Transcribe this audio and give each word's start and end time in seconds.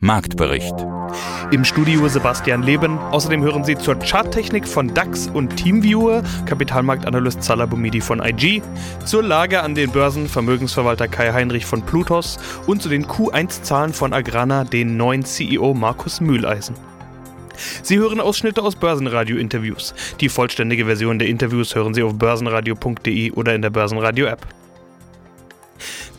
Marktbericht. 0.00 0.74
Im 1.50 1.64
Studio 1.64 2.06
Sebastian 2.06 2.62
Leben. 2.62 2.98
Außerdem 2.98 3.42
hören 3.42 3.64
Sie 3.64 3.76
zur 3.76 3.96
Charttechnik 3.98 4.68
von 4.68 4.94
DAX 4.94 5.26
und 5.26 5.56
Teamviewer, 5.56 6.22
Kapitalmarktanalyst 6.46 7.42
Salah 7.42 7.66
von 7.66 8.22
IG, 8.22 8.62
zur 9.04 9.24
Lage 9.24 9.60
an 9.60 9.74
den 9.74 9.90
Börsen 9.90 10.28
Vermögensverwalter 10.28 11.08
Kai 11.08 11.32
Heinrich 11.32 11.66
von 11.66 11.82
Plutos 11.82 12.38
und 12.68 12.80
zu 12.80 12.88
den 12.88 13.06
Q1-Zahlen 13.06 13.92
von 13.92 14.12
Agrana 14.12 14.62
den 14.62 14.96
neuen 14.96 15.24
CEO 15.24 15.74
Markus 15.74 16.20
Mühleisen. 16.20 16.76
Sie 17.82 17.98
hören 17.98 18.20
Ausschnitte 18.20 18.62
aus 18.62 18.76
Börsenradio-Interviews. 18.76 19.94
Die 20.20 20.28
vollständige 20.28 20.84
Version 20.84 21.18
der 21.18 21.26
Interviews 21.26 21.74
hören 21.74 21.92
Sie 21.92 22.04
auf 22.04 22.14
börsenradio.de 22.14 23.32
oder 23.32 23.52
in 23.52 23.62
der 23.62 23.70
Börsenradio-App. 23.70 24.46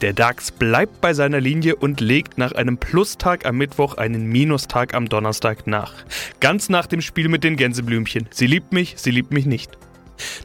Der 0.01 0.13
DAX 0.13 0.51
bleibt 0.51 1.01
bei 1.01 1.13
seiner 1.13 1.41
Linie 1.41 1.75
und 1.75 1.99
legt 1.99 2.37
nach 2.37 2.53
einem 2.53 2.77
Plustag 2.77 3.45
am 3.45 3.57
Mittwoch 3.57 3.95
einen 3.95 4.27
Minustag 4.27 4.93
am 4.93 5.09
Donnerstag 5.09 5.67
nach. 5.67 5.93
Ganz 6.39 6.69
nach 6.69 6.87
dem 6.87 7.01
Spiel 7.01 7.27
mit 7.27 7.43
den 7.43 7.57
Gänseblümchen. 7.57 8.27
Sie 8.31 8.47
liebt 8.47 8.71
mich, 8.71 8.93
sie 8.97 9.11
liebt 9.11 9.33
mich 9.33 9.45
nicht. 9.45 9.77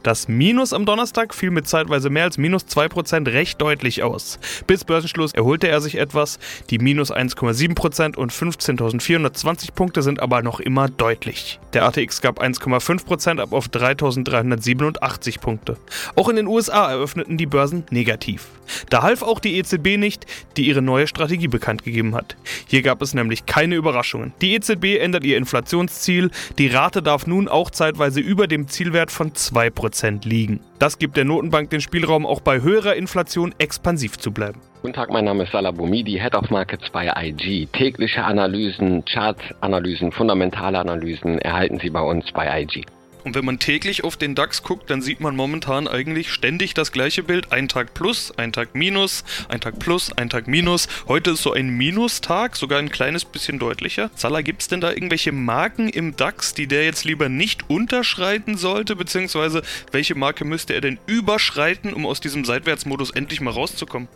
Das 0.03 0.27
Minus 0.27 0.73
am 0.73 0.85
Donnerstag 0.85 1.33
fiel 1.33 1.51
mit 1.51 1.67
zeitweise 1.67 2.09
mehr 2.09 2.25
als 2.25 2.37
minus 2.37 2.63
2% 2.65 3.31
recht 3.31 3.61
deutlich 3.61 4.03
aus. 4.03 4.39
Bis 4.67 4.83
Börsenschluss 4.83 5.33
erholte 5.33 5.67
er 5.67 5.81
sich 5.81 5.97
etwas. 5.97 6.39
Die 6.69 6.79
minus 6.79 7.11
1,7% 7.11 8.15
und 8.15 8.31
15.420 8.31 9.73
Punkte 9.73 10.01
sind 10.01 10.19
aber 10.19 10.41
noch 10.41 10.59
immer 10.59 10.89
deutlich. 10.89 11.59
Der 11.73 11.85
ATX 11.85 12.21
gab 12.21 12.41
1,5% 12.41 13.39
ab 13.39 13.53
auf 13.53 13.67
3.387 13.67 15.39
Punkte. 15.39 15.77
Auch 16.15 16.29
in 16.29 16.35
den 16.35 16.47
USA 16.47 16.89
eröffneten 16.91 17.37
die 17.37 17.45
Börsen 17.45 17.83
negativ. 17.89 18.47
Da 18.89 19.03
half 19.03 19.21
auch 19.21 19.39
die 19.39 19.57
EZB 19.57 19.97
nicht, 19.97 20.25
die 20.57 20.67
ihre 20.67 20.81
neue 20.81 21.07
Strategie 21.07 21.47
bekannt 21.47 21.83
gegeben 21.83 22.15
hat. 22.15 22.35
Hier 22.67 22.81
gab 22.81 23.01
es 23.01 23.13
nämlich 23.13 23.45
keine 23.45 23.75
Überraschungen. 23.75 24.33
Die 24.41 24.53
EZB 24.53 24.99
ändert 24.99 25.23
ihr 25.23 25.37
Inflationsziel. 25.37 26.31
Die 26.57 26.67
Rate 26.67 27.01
darf 27.01 27.27
nun 27.27 27.47
auch 27.47 27.69
zeitweise 27.69 28.19
über 28.19 28.47
dem 28.47 28.67
Zielwert 28.67 29.11
von 29.11 29.35
2 29.35 29.64
2% 29.69 30.27
liegen. 30.27 30.59
Das 30.79 30.99
gibt 30.99 31.17
der 31.17 31.25
Notenbank 31.25 31.69
den 31.69 31.81
Spielraum, 31.81 32.25
auch 32.25 32.41
bei 32.41 32.61
höherer 32.61 32.95
Inflation 32.95 33.53
expansiv 33.57 34.17
zu 34.17 34.31
bleiben. 34.31 34.59
Guten 34.81 34.93
Tag, 34.93 35.09
mein 35.09 35.25
Name 35.25 35.43
ist 35.43 35.51
Salah 35.51 35.71
Boumidi, 35.71 36.19
Head 36.19 36.35
of 36.35 36.49
Markets 36.49 36.89
bei 36.91 37.11
IG. 37.15 37.67
Tägliche 37.73 38.23
Analysen, 38.23 39.03
Chartanalysen, 39.05 40.11
fundamentale 40.11 40.77
Analysen 40.77 41.39
erhalten 41.39 41.79
Sie 41.79 41.89
bei 41.89 42.01
uns 42.01 42.31
bei 42.31 42.61
IG. 42.61 42.85
Und 43.25 43.35
wenn 43.35 43.43
man 43.43 43.57
täglich 43.57 44.03
auf 44.03 44.17
den 44.17 44.35
DAX 44.35 44.61
guckt, 44.61 44.91
dann 44.91 45.01
sieht 45.01 45.19
man 45.19 45.35
momentan 45.35 45.87
eigentlich 45.87 46.31
ständig 46.31 46.75
das 46.75 46.91
gleiche 46.91 47.23
Bild. 47.23 47.51
Ein 47.51 47.67
Tag 47.67 47.95
plus, 47.95 48.31
ein 48.37 48.53
Tag 48.53 48.75
minus, 48.75 49.23
ein 49.49 49.59
Tag 49.59 49.79
plus, 49.79 50.15
ein 50.15 50.29
Tag 50.29 50.47
minus. 50.47 50.87
Heute 51.07 51.31
ist 51.31 51.41
so 51.41 51.51
ein 51.51 51.69
Minustag, 51.69 52.55
sogar 52.55 52.77
ein 52.77 52.89
kleines 52.89 53.25
bisschen 53.25 53.57
deutlicher. 53.57 54.11
Salah, 54.13 54.43
gibt 54.43 54.61
es 54.61 54.67
denn 54.67 54.79
da 54.79 54.91
irgendwelche 54.91 55.31
Marken 55.31 55.89
im 55.89 56.15
DAX, 56.15 56.53
die 56.53 56.67
der 56.67 56.85
jetzt 56.85 57.03
lieber 57.03 57.27
nicht 57.27 57.67
unterschreiten 57.67 58.57
sollte? 58.57 58.95
Beziehungsweise 58.95 59.63
welche 59.91 60.13
Marke 60.13 60.45
müsste 60.45 60.75
er 60.75 60.81
denn 60.81 60.99
überschreiten, 61.07 61.95
um 61.95 62.05
aus 62.05 62.21
diesem 62.21 62.45
Seitwärtsmodus 62.45 63.09
endlich 63.09 63.41
mal 63.41 63.49
rauszukommen? 63.49 64.07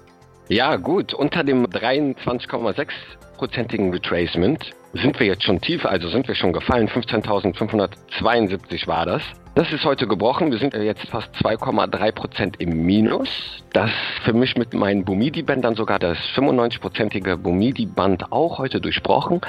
Ja, 0.50 0.76
gut. 0.76 1.16
Unter 1.16 1.44
dem 1.44 1.66
23,6-prozentigen 1.66 3.92
Retracement 3.92 4.76
sind 4.94 5.20
wir 5.20 5.28
jetzt 5.28 5.44
schon 5.44 5.62
tief, 5.62 5.86
also 5.86 6.10
sind 6.10 6.28
wir 6.28 6.36
schon 6.36 6.54
gefallen. 6.54 6.88
15.572 6.88 8.88
war 8.88 9.06
das. 9.06 9.22
Das 9.60 9.74
ist 9.74 9.84
heute 9.84 10.08
gebrochen. 10.08 10.52
Wir 10.52 10.58
sind 10.58 10.74
jetzt 10.74 11.06
fast 11.10 11.36
2,3 11.36 12.14
Prozent 12.14 12.62
im 12.62 12.86
Minus. 12.86 13.28
Das 13.74 13.92
für 14.24 14.32
mich 14.32 14.56
mit 14.56 14.74
meinen 14.74 15.04
Bumidi-Bändern 15.04 15.76
sogar 15.76 16.00
das 16.00 16.18
95-prozentige 16.34 17.36
Bumidi-Band 17.36 18.32
auch 18.32 18.58
heute 18.58 18.80
durchbrochen. 18.80 19.42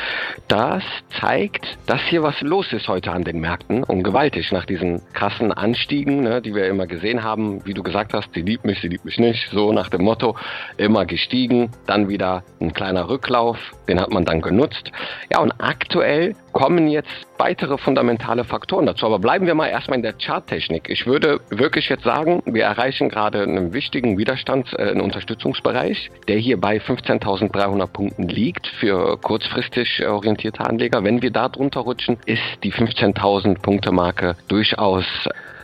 Das 0.49 0.83
zeigt, 1.21 1.65
dass 1.87 2.01
hier 2.09 2.25
was 2.25 2.41
los 2.41 2.73
ist 2.73 2.89
heute 2.89 3.13
an 3.13 3.23
den 3.23 3.39
Märkten 3.39 3.85
und 3.85 4.03
gewaltig 4.03 4.51
nach 4.51 4.67
diesen 4.67 5.01
krassen 5.13 5.53
Anstiegen, 5.53 6.23
ne, 6.23 6.43
die 6.43 6.57
wir 6.57 6.67
immer 6.67 6.89
gesehen 6.89 7.23
haben. 7.23 7.65
Wie 7.65 7.73
du 7.73 7.85
gesagt 7.85 8.13
hast, 8.13 8.35
sie 8.35 8.43
liebt 8.43 8.65
mich, 8.65 8.81
sie 8.81 8.89
liebt 8.89 9.05
mich 9.05 9.19
nicht. 9.19 9.49
So 9.53 9.73
nach 9.73 9.91
dem 9.91 10.03
Motto, 10.03 10.35
immer 10.77 11.07
gestiegen, 11.07 11.71
dann 11.87 12.09
wieder 12.09 12.43
ein 12.61 12.73
kleiner 12.75 13.09
Rücklauf, 13.09 13.59
den 13.87 14.01
hat 14.01 14.11
man 14.11 14.25
dann 14.25 14.41
genutzt. 14.41 14.91
Ja, 15.33 15.39
und 15.39 15.53
aktuell 15.59 16.35
kommen 16.53 16.89
jetzt 16.89 17.27
weitere 17.39 17.79
fundamentale 17.79 18.45
Faktoren 18.45 18.87
dazu. 18.87 19.07
Aber 19.07 19.19
bleiben 19.19 19.47
wir 19.47 19.55
mal 19.55 19.69
erstmal 19.69 19.97
in 19.97 20.03
der 20.03 20.15
Charttechnik. 20.15 20.89
Ich 20.89 21.07
würde 21.07 21.41
wirklich 21.51 21.89
jetzt 21.89 22.05
sagen, 22.05 22.43
wir 22.47 22.65
erreichen 22.65 23.09
gerade 23.09 23.43
einen 23.43 23.73
wichtigen 23.73 24.19
Widerstands-, 24.19 24.73
äh, 24.75 24.91
einen 24.91 25.01
Unterstützungsbereich, 25.01 26.11
der 26.29 26.37
hier 26.37 26.61
bei 26.61 26.79
15.300 26.79 27.87
Punkten 27.87 28.29
liegt 28.29 28.67
für 28.67 29.17
kurzfristig 29.19 30.07
orientierte 30.07 30.65
Anleger. 30.65 31.05
Wenn 31.05 31.23
wir 31.23 31.31
da 31.31 31.49
drunter 31.49 31.81
rutschen, 31.81 32.19
ist 32.27 32.43
die 32.63 32.73
15.000 32.73 33.61
Punkte 33.61 33.93
Marke 33.93 34.37
durchaus 34.49 35.05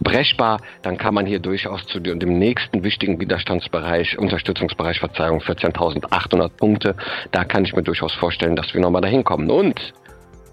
brechbar, 0.00 0.60
dann 0.82 0.98
kann 0.98 1.14
man 1.14 1.26
hier 1.26 1.38
durchaus 1.38 1.86
zu 1.86 2.00
dem 2.00 2.38
nächsten 2.38 2.82
wichtigen 2.82 3.20
Widerstandsbereich, 3.20 4.18
Unterstützungsbereich, 4.18 4.98
Verzeihung, 4.98 5.40
14.800 5.40 6.48
Punkte, 6.50 6.94
da 7.32 7.44
kann 7.44 7.64
ich 7.64 7.74
mir 7.74 7.82
durchaus 7.82 8.12
vorstellen, 8.14 8.56
dass 8.56 8.72
wir 8.74 8.80
nochmal 8.80 9.02
dahin 9.02 9.24
kommen. 9.24 9.50
Und 9.50 9.94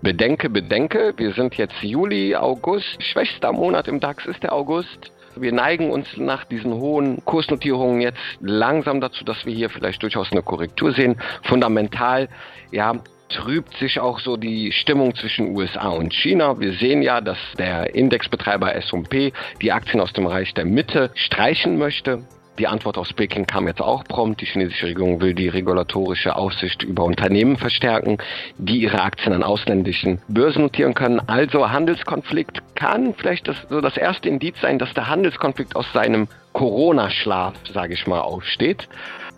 Bedenke, 0.03 0.49
bedenke, 0.49 1.13
wir 1.15 1.31
sind 1.31 1.55
jetzt 1.55 1.81
Juli, 1.81 2.35
August, 2.35 3.01
schwächster 3.01 3.53
Monat 3.53 3.87
im 3.87 4.01
DAX 4.01 4.25
ist 4.25 4.43
der 4.43 4.51
August. 4.51 5.13
Wir 5.37 5.53
neigen 5.53 5.91
uns 5.91 6.17
nach 6.17 6.43
diesen 6.43 6.73
hohen 6.73 7.23
Kursnotierungen 7.23 8.01
jetzt 8.01 8.19
langsam 8.41 8.99
dazu, 8.99 9.23
dass 9.23 9.45
wir 9.45 9.53
hier 9.53 9.69
vielleicht 9.69 10.03
durchaus 10.03 10.29
eine 10.33 10.41
Korrektur 10.41 10.91
sehen. 10.91 11.15
Fundamental, 11.43 12.27
ja, 12.71 12.95
trübt 13.29 13.77
sich 13.77 14.01
auch 14.01 14.19
so 14.19 14.35
die 14.35 14.73
Stimmung 14.73 15.15
zwischen 15.15 15.55
USA 15.55 15.87
und 15.87 16.13
China. 16.13 16.59
Wir 16.59 16.73
sehen 16.73 17.01
ja, 17.01 17.21
dass 17.21 17.37
der 17.57 17.95
Indexbetreiber 17.95 18.75
S&P 18.75 19.31
die 19.61 19.71
Aktien 19.71 20.01
aus 20.01 20.11
dem 20.11 20.25
Reich 20.25 20.53
der 20.53 20.65
Mitte 20.65 21.11
streichen 21.15 21.77
möchte. 21.77 22.25
Die 22.59 22.67
Antwort 22.67 22.99
aus 22.99 23.11
Peking 23.13 23.47
kam 23.47 23.67
jetzt 23.67 23.81
auch 23.81 24.03
prompt. 24.03 24.41
Die 24.41 24.45
chinesische 24.45 24.85
Regierung 24.85 25.21
will 25.21 25.33
die 25.33 25.49
regulatorische 25.49 26.35
Aufsicht 26.35 26.83
über 26.83 27.03
Unternehmen 27.03 27.57
verstärken, 27.57 28.19
die 28.59 28.81
ihre 28.81 29.01
Aktien 29.01 29.33
an 29.33 29.41
ausländischen 29.41 30.21
Börsen 30.27 30.61
notieren 30.61 30.93
können. 30.93 31.19
Also 31.27 31.71
Handelskonflikt 31.71 32.61
kann 32.75 33.15
vielleicht 33.15 33.47
das, 33.47 33.57
so 33.69 33.81
das 33.81 33.97
erste 33.97 34.29
Indiz 34.29 34.61
sein, 34.61 34.77
dass 34.77 34.93
der 34.93 35.09
Handelskonflikt 35.09 35.75
aus 35.75 35.91
seinem 35.93 36.27
Corona-Schlaf, 36.53 37.55
sage 37.73 37.95
ich 37.95 38.05
mal, 38.05 38.21
aufsteht. 38.21 38.87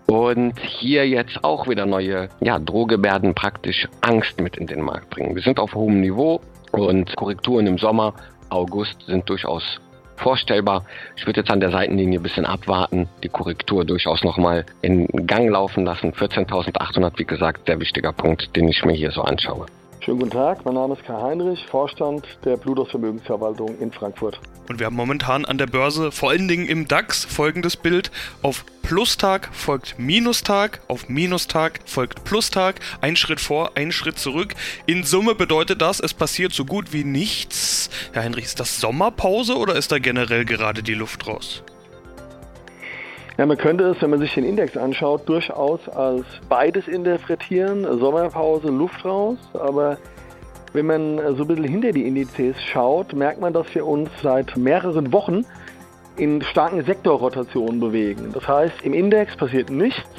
Und 0.08 0.60
hier 0.60 1.08
jetzt 1.08 1.44
auch 1.44 1.70
wieder 1.70 1.86
neue 1.86 2.28
ja, 2.42 2.60
Drohgebärden 2.60 3.34
praktisch 3.34 3.88
Angst 4.02 4.42
mit 4.42 4.58
in 4.58 4.68
den 4.68 4.82
Markt 4.82 5.10
bringen. 5.10 5.36
Wir 5.36 5.42
sind 5.42 5.58
auf 5.60 5.74
hohem 5.74 6.02
Niveau 6.02 6.42
und 6.72 7.16
Korrekturen 7.16 7.66
im 7.66 7.78
Sommer, 7.78 8.14
August 8.50 9.02
sind 9.08 9.28
durchaus 9.30 9.80
vorstellbar. 10.18 10.86
Ich 11.16 11.26
würde 11.26 11.42
jetzt 11.42 11.52
an 11.52 11.60
der 11.60 11.72
Seitenlinie 11.72 12.20
ein 12.20 12.24
bisschen 12.24 12.46
abwarten, 12.46 13.08
die 13.24 13.30
Korrektur 13.30 13.86
durchaus 13.86 14.24
nochmal 14.24 14.66
in 14.82 15.08
Gang 15.28 15.50
laufen 15.50 15.86
lassen. 15.86 16.12
14.800, 16.14 17.14
wie 17.18 17.26
gesagt, 17.26 17.68
sehr 17.68 17.80
wichtiger 17.80 18.14
Punkt, 18.14 18.56
den 18.56 18.68
ich 18.68 18.84
mir 18.86 18.94
hier 18.94 19.12
so 19.12 19.22
anschaue. 19.22 19.66
Schönen 20.06 20.20
guten 20.20 20.34
Tag, 20.34 20.64
mein 20.66 20.76
Name 20.76 20.94
ist 20.94 21.04
Kai 21.04 21.20
Heinrich, 21.20 21.66
Vorstand 21.66 22.28
der 22.46 22.58
Bludos 22.58 22.92
Vermögensverwaltung 22.92 23.76
in 23.80 23.92
Frankfurt. 23.92 24.40
Und 24.70 24.78
wir 24.78 24.86
haben 24.86 24.96
momentan 24.96 25.46
an 25.46 25.58
der 25.58 25.66
Börse, 25.66 26.12
vor 26.12 26.30
allen 26.30 26.48
Dingen 26.48 26.68
im 26.68 26.88
DAX, 26.88 27.26
folgendes 27.26 27.76
Bild. 27.76 28.12
Auf 28.44 28.66
Plustag 28.84 29.50
folgt 29.52 29.98
Minustag, 29.98 30.82
auf 30.90 31.10
Minustag 31.10 31.80
folgt 31.86 32.24
Plustag, 32.24 32.82
ein 33.02 33.16
Schritt 33.16 33.40
vor, 33.40 33.72
ein 33.74 33.92
Schritt 33.92 34.20
zurück. 34.20 34.54
In 34.86 35.04
Summe 35.04 35.34
bedeutet 35.34 35.82
das, 35.82 36.00
es 36.00 36.14
passiert 36.14 36.54
so 36.54 36.66
gut 36.66 36.94
wie 36.94 37.04
nichts. 37.04 37.90
Herr 38.14 38.22
Heinrich, 38.22 38.46
ist 38.46 38.60
das 38.60 38.80
Sommerpause 38.80 39.58
oder 39.58 39.76
ist 39.76 39.92
da 39.92 39.98
generell 39.98 40.46
gerade 40.46 40.84
die 40.84 40.94
Luft 40.94 41.26
raus? 41.26 41.64
Ja, 43.38 43.46
man 43.46 43.58
könnte 43.58 43.84
es, 43.86 44.02
wenn 44.02 44.12
man 44.12 44.20
sich 44.20 44.34
den 44.34 44.46
Index 44.46 44.78
anschaut, 44.78 45.28
durchaus 45.28 45.90
als 45.90 46.26
beides 46.48 46.88
interpretieren. 46.88 47.84
Sommerpause, 48.00 48.70
Luft 48.70 49.04
raus. 49.04 49.38
Aber 49.54 49.98
wenn 50.72 50.86
man 50.86 51.18
so 51.36 51.44
ein 51.44 51.48
bisschen 51.48 51.66
hinter 51.66 51.92
die 51.92 52.08
Indizes 52.08 52.56
schaut, 52.64 53.14
merkt 53.14 53.42
man, 53.42 53.52
dass 53.52 53.74
wir 53.76 53.86
uns 53.86 54.10
seit 54.24 54.56
mehreren 54.56 55.12
Wochen 55.12 55.46
in 56.16 56.42
starken 56.44 56.86
Sektorrotationen 56.86 57.82
bewegen. 57.82 58.32
Das 58.34 58.48
heißt, 58.48 58.84
im 58.84 58.94
Index 58.94 59.36
passiert 59.36 59.70
nichts, 59.70 60.10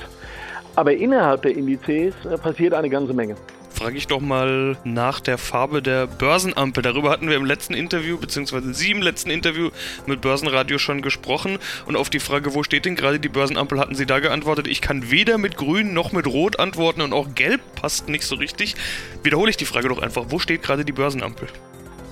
aber 0.74 0.92
innerhalb 0.92 1.40
der 1.40 1.56
Indizes 1.56 2.14
passiert 2.42 2.74
eine 2.74 2.90
ganze 2.90 3.14
Menge. 3.14 3.34
Frage 3.76 3.98
ich 3.98 4.06
doch 4.06 4.20
mal 4.20 4.78
nach 4.84 5.20
der 5.20 5.36
Farbe 5.36 5.82
der 5.82 6.06
Börsenampel. 6.06 6.82
Darüber 6.82 7.10
hatten 7.10 7.28
wir 7.28 7.36
im 7.36 7.44
letzten 7.44 7.74
Interview, 7.74 8.16
beziehungsweise 8.16 8.72
Sie 8.72 8.90
im 8.90 9.02
letzten 9.02 9.28
Interview 9.28 9.68
mit 10.06 10.22
Börsenradio 10.22 10.78
schon 10.78 11.02
gesprochen. 11.02 11.58
Und 11.84 11.94
auf 11.94 12.08
die 12.08 12.18
Frage, 12.18 12.54
wo 12.54 12.62
steht 12.62 12.86
denn 12.86 12.96
gerade 12.96 13.20
die 13.20 13.28
Börsenampel, 13.28 13.78
hatten 13.78 13.94
Sie 13.94 14.06
da 14.06 14.18
geantwortet, 14.20 14.66
ich 14.66 14.80
kann 14.80 15.10
weder 15.10 15.36
mit 15.36 15.58
Grün 15.58 15.92
noch 15.92 16.12
mit 16.12 16.26
Rot 16.26 16.58
antworten 16.58 17.02
und 17.02 17.12
auch 17.12 17.34
Gelb 17.34 17.60
passt 17.74 18.08
nicht 18.08 18.24
so 18.24 18.36
richtig. 18.36 18.76
Wiederhole 19.22 19.50
ich 19.50 19.58
die 19.58 19.66
Frage 19.66 19.88
doch 19.90 20.00
einfach, 20.00 20.26
wo 20.30 20.38
steht 20.38 20.62
gerade 20.62 20.84
die 20.84 20.92
Börsenampel? 20.92 21.48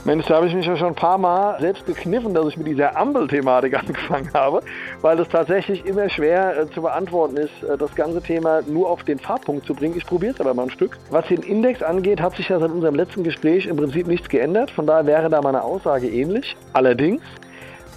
Mensch, 0.07 0.27
da 0.27 0.37
habe 0.37 0.47
ich 0.47 0.55
mich 0.55 0.67
ja 0.67 0.77
schon 0.77 0.89
ein 0.89 0.95
paar 0.95 1.17
Mal 1.17 1.59
selbst 1.61 1.87
gekniffen, 1.87 2.35
dass 2.35 2.49
ich 2.49 2.59
mit 2.59 2.67
dieser 2.67 2.95
Ampelthematik 2.95 3.75
angefangen 3.79 4.29
habe, 4.35 4.61
weil 5.01 5.19
es 5.19 5.29
tatsächlich 5.29 5.87
immer 5.87 6.11
schwer 6.11 6.59
äh, 6.59 6.71
zu 6.71 6.83
beantworten 6.83 7.39
ist, 7.39 7.63
äh, 7.63 7.79
das 7.79 7.95
ganze 7.95 8.21
Thema 8.21 8.61
nur 8.67 8.91
auf 8.91 9.03
den 9.05 9.19
Fahrpunkt 9.19 9.65
zu 9.65 9.73
bringen. 9.73 9.97
Ich 9.97 10.05
probiere 10.05 10.35
es 10.35 10.41
aber 10.41 10.53
mal 10.53 10.65
ein 10.65 10.71
Stück. 10.71 10.99
Was 11.09 11.27
den 11.29 11.41
Index 11.41 11.83
angeht, 11.83 12.21
hat 12.21 12.37
sich 12.37 12.51
ja 12.51 12.59
seit 12.59 12.71
unserem 12.71 12.97
letzten 12.97 13.25
Gespräch 13.25 13.67
im 13.67 13.79
Prinzip 13.79 14.07
nichts 14.07 14.29
geändert. 14.29 14.71
Von 14.71 14.87
daher 14.87 15.07
wäre 15.07 15.31
da 15.31 15.41
meine 15.41 15.65
Aussage 15.65 16.07
ähnlich. 16.07 16.55
Allerdings 16.75 17.23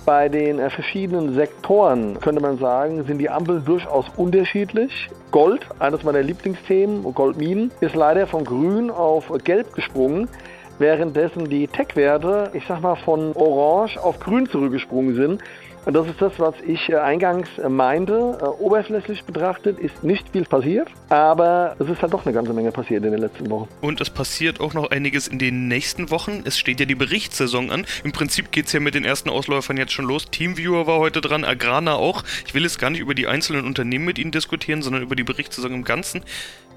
bei 0.06 0.30
den 0.30 0.60
äh, 0.60 0.70
verschiedenen 0.70 1.34
Sektoren 1.34 2.22
könnte 2.22 2.42
man 2.42 2.58
sagen, 2.58 3.04
sind 3.04 3.18
die 3.18 3.30
Ampeln 3.30 3.66
durchaus 3.66 4.06
unterschiedlich. 4.16 5.10
Gold, 5.32 5.68
eines 5.80 6.04
meiner 6.04 6.22
Lieblingsthemen, 6.22 7.04
Goldminen, 7.14 7.70
ist 7.82 7.96
leider 7.96 8.28
von 8.28 8.46
grün 8.46 8.90
auf 8.90 9.30
gelb 9.44 9.74
gesprungen 9.74 10.30
währenddessen 10.80 11.50
die 11.50 11.68
Tech-Werte, 11.68 12.52
ich 12.54 12.64
sag 12.68 12.82
mal, 12.82 12.96
von 12.96 13.34
orange 13.34 13.98
auf 13.98 14.20
grün 14.20 14.48
zurückgesprungen 14.48 15.16
sind. 15.16 15.44
Und 15.88 15.94
das 15.94 16.06
ist 16.06 16.22
das, 16.22 16.34
was 16.38 16.54
ich 16.68 16.90
äh, 16.90 16.98
eingangs 16.98 17.48
äh, 17.60 17.70
meinte. 17.70 18.38
Äh, 18.42 18.46
oberflächlich 18.62 19.24
betrachtet 19.24 19.80
ist 19.80 20.04
nicht 20.04 20.28
viel 20.34 20.44
passiert, 20.44 20.90
aber 21.08 21.78
es 21.80 21.88
ist 21.88 22.02
halt 22.02 22.12
doch 22.12 22.26
eine 22.26 22.34
ganze 22.34 22.52
Menge 22.52 22.74
passiert 22.74 23.06
in 23.06 23.12
den 23.12 23.22
letzten 23.22 23.50
Wochen. 23.50 23.70
Und 23.80 24.02
es 24.02 24.10
passiert 24.10 24.60
auch 24.60 24.74
noch 24.74 24.92
einiges 24.92 25.30
in 25.30 25.40
den 25.40 25.70
nächsten 25.70 26.12
Wochen. 26.12 26.42
Es 26.44 26.58
steht 26.58 26.82
ja 26.82 26.86
die 26.86 26.96
Berichtssaison 26.96 27.72
an. 27.72 27.86
Im 28.04 28.12
Prinzip 28.12 28.52
geht 28.52 28.66
es 28.66 28.74
ja 28.74 28.82
mit 28.82 28.96
den 28.96 29.06
ersten 29.06 29.30
Ausläufern 29.30 29.78
jetzt 29.78 29.94
schon 29.94 30.04
los. 30.04 30.26
Teamviewer 30.30 30.88
war 30.88 31.00
heute 31.00 31.22
dran, 31.22 31.46
Agrana 31.46 31.94
auch. 31.94 32.26
Ich 32.46 32.54
will 32.54 32.64
jetzt 32.64 32.80
gar 32.80 32.90
nicht 32.90 33.00
über 33.00 33.14
die 33.14 33.28
einzelnen 33.28 33.66
Unternehmen 33.66 34.04
mit 34.04 34.20
Ihnen 34.20 34.32
diskutieren, 34.32 34.82
sondern 34.82 35.04
über 35.04 35.16
die 35.16 35.24
Berichtssaison 35.24 35.74
im 35.74 35.86
Ganzen. 35.86 36.22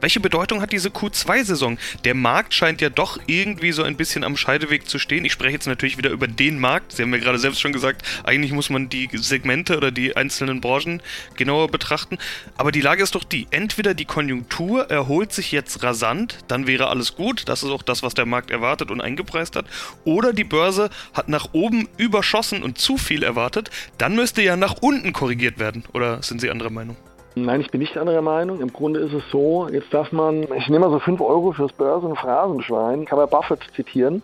Welche 0.01 0.21
Bedeutung 0.21 0.63
hat 0.63 0.73
diese 0.73 0.89
Q2-Saison? 0.89 1.79
Der 2.05 2.15
Markt 2.15 2.55
scheint 2.55 2.81
ja 2.81 2.89
doch 2.89 3.21
irgendwie 3.27 3.73
so 3.73 3.83
ein 3.83 3.97
bisschen 3.97 4.25
am 4.25 4.37
Scheideweg 4.37 4.89
zu 4.89 4.99
stehen. 4.99 5.27
Ich 5.27 5.33
spreche 5.33 5.53
jetzt 5.53 5.67
natürlich 5.67 5.99
wieder 5.99 6.09
über 6.09 6.27
den 6.27 6.59
Markt. 6.59 6.93
Sie 6.93 7.03
haben 7.03 7.13
ja 7.13 7.21
gerade 7.21 7.39
selbst 7.39 7.61
schon 7.61 7.75
gesagt, 7.75 8.07
eigentlich 8.25 8.53
muss 8.53 8.71
man 8.71 8.89
die 8.89 9.11
Segmente 9.13 9.77
oder 9.77 9.91
die 9.91 10.17
einzelnen 10.17 10.63
Branchen 10.63 11.03
genauer 11.37 11.69
betrachten. 11.69 12.17
Aber 12.57 12.73
die 12.73 12.81
Lage 12.81 13.03
ist 13.03 13.15
doch 13.15 13.25
die, 13.25 13.47
entweder 13.51 13.93
die 13.93 14.07
Konjunktur 14.07 14.89
erholt 14.91 15.35
sich 15.35 15.53
jetzt 15.53 15.83
rasant, 15.83 16.39
dann 16.49 16.67
wäre 16.67 16.89
alles 16.89 17.15
gut, 17.15 17.49
das 17.49 17.63
ist 17.63 17.71
auch 17.71 17.83
das, 17.83 18.03
was 18.03 18.15
der 18.15 18.27
Markt 18.27 18.51
erwartet 18.51 18.91
und 18.91 19.03
eingepreist 19.03 19.55
hat, 19.55 19.67
oder 20.05 20.33
die 20.33 20.45
Börse 20.45 20.89
hat 21.13 21.29
nach 21.29 21.49
oben 21.53 21.89
überschossen 21.99 22.63
und 22.63 22.79
zu 22.79 22.97
viel 22.97 23.23
erwartet, 23.23 23.71
dann 23.99 24.15
müsste 24.15 24.41
ja 24.41 24.57
nach 24.57 24.77
unten 24.81 25.13
korrigiert 25.13 25.59
werden. 25.59 25.85
Oder 25.93 26.23
sind 26.23 26.41
Sie 26.41 26.51
anderer 26.51 26.71
Meinung? 26.71 26.97
Nein, 27.37 27.61
ich 27.61 27.71
bin 27.71 27.81
nicht 27.81 27.97
anderer 27.97 28.23
Meinung. 28.23 28.61
Im 28.61 28.73
Grunde 28.73 29.01
ist 29.01 29.13
es 29.13 29.23
so, 29.31 29.69
jetzt 29.71 29.95
darf 29.95 30.11
man, 30.11 30.43
ich 30.57 30.69
nehme 30.69 30.81
mal 30.87 30.91
so 30.91 30.99
5 30.99 31.21
Euro 31.21 31.53
fürs 31.53 31.73
Börsen- 31.73 32.17
Phrasenschwein, 32.17 33.05
kann 33.05 33.19
man 33.19 33.29
Buffett 33.29 33.61
zitieren. 33.75 34.21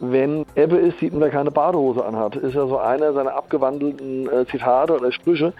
Wenn 0.00 0.46
Ebbe 0.54 0.76
ist, 0.76 0.98
sieht 0.98 1.12
man, 1.12 1.22
wer 1.22 1.30
keine 1.30 1.50
Badehose 1.50 2.04
anhat. 2.04 2.36
Ist 2.36 2.54
ja 2.54 2.66
so 2.66 2.78
einer 2.78 3.12
seiner 3.12 3.34
abgewandelten 3.34 4.28
äh, 4.30 4.46
Zitate 4.46 4.94
oder 4.94 5.12
Sprüche. 5.12 5.52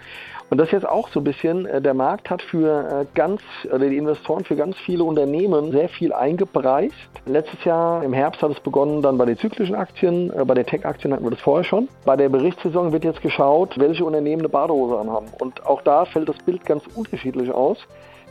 Und 0.51 0.57
das 0.57 0.67
ist 0.67 0.73
jetzt 0.73 0.89
auch 0.89 1.07
so 1.07 1.21
ein 1.21 1.23
bisschen, 1.23 1.65
äh, 1.65 1.81
der 1.81 1.93
Markt 1.93 2.29
hat 2.29 2.41
für 2.41 3.03
äh, 3.03 3.05
ganz, 3.15 3.41
oder 3.67 3.87
die 3.87 3.95
Investoren 3.95 4.43
für 4.43 4.57
ganz 4.57 4.75
viele 4.79 5.05
Unternehmen 5.05 5.71
sehr 5.71 5.87
viel 5.87 6.11
eingepreist. 6.11 6.93
Letztes 7.25 7.63
Jahr 7.63 8.03
im 8.03 8.11
Herbst 8.11 8.43
hat 8.43 8.51
es 8.51 8.59
begonnen 8.59 9.01
dann 9.01 9.17
bei 9.17 9.23
den 9.23 9.37
zyklischen 9.37 9.75
Aktien, 9.75 10.29
äh, 10.29 10.43
bei 10.43 10.53
den 10.53 10.65
Tech-Aktien 10.65 11.13
hatten 11.13 11.23
wir 11.23 11.31
das 11.31 11.39
vorher 11.39 11.63
schon. 11.63 11.87
Bei 12.03 12.17
der 12.17 12.27
Berichtssaison 12.27 12.91
wird 12.91 13.05
jetzt 13.05 13.21
geschaut, 13.21 13.79
welche 13.79 14.03
Unternehmen 14.03 14.41
eine 14.41 14.49
Badehose 14.49 14.99
anhaben. 14.99 15.27
Und 15.39 15.65
auch 15.65 15.83
da 15.83 16.03
fällt 16.03 16.27
das 16.27 16.37
Bild 16.39 16.65
ganz 16.65 16.83
unterschiedlich 16.95 17.49
aus. 17.49 17.77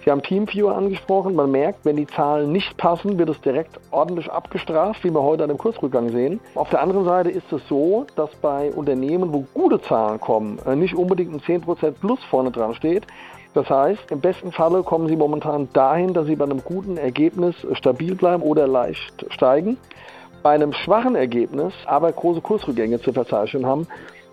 Sie 0.04 0.10
haben 0.10 0.22
Teamviewer 0.22 0.74
angesprochen. 0.76 1.34
Man 1.34 1.50
merkt, 1.50 1.84
wenn 1.84 1.96
die 1.96 2.06
Zahlen 2.06 2.52
nicht 2.52 2.76
passen, 2.78 3.18
wird 3.18 3.28
es 3.28 3.40
direkt 3.42 3.78
ordentlich 3.90 4.30
abgestraft, 4.30 5.04
wie 5.04 5.10
wir 5.10 5.22
heute 5.22 5.42
an 5.42 5.50
dem 5.50 5.58
Kursrückgang 5.58 6.08
sehen. 6.08 6.40
Auf 6.54 6.70
der 6.70 6.80
anderen 6.80 7.04
Seite 7.04 7.30
ist 7.30 7.52
es 7.52 7.60
so, 7.68 8.06
dass 8.16 8.30
bei 8.36 8.72
Unternehmen, 8.72 9.32
wo 9.32 9.44
gute 9.52 9.80
Zahlen 9.82 10.18
kommen, 10.18 10.58
äh, 10.66 10.74
nicht 10.74 10.94
unbedingt 10.94 11.34
ein 11.34 11.40
10% 11.40 12.00
Plus 12.00 12.18
vorne 12.30 12.50
dran 12.50 12.74
steht. 12.74 13.06
Das 13.52 13.68
heißt, 13.68 14.10
im 14.10 14.20
besten 14.20 14.52
Falle 14.52 14.82
kommen 14.82 15.08
sie 15.08 15.16
momentan 15.16 15.68
dahin, 15.72 16.14
dass 16.14 16.26
sie 16.26 16.36
bei 16.36 16.44
einem 16.44 16.62
guten 16.64 16.96
Ergebnis 16.96 17.54
stabil 17.72 18.14
bleiben 18.14 18.42
oder 18.42 18.66
leicht 18.66 19.26
steigen. 19.30 19.76
Bei 20.42 20.50
einem 20.50 20.72
schwachen 20.72 21.16
Ergebnis 21.16 21.74
aber 21.84 22.10
große 22.12 22.40
Kursrückgänge 22.40 23.00
zu 23.00 23.12
verzeichnen 23.12 23.66
haben. 23.66 23.86